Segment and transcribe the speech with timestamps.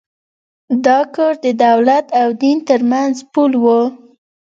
[0.85, 3.65] دا کور د دولت او دین تر منځ پُل و.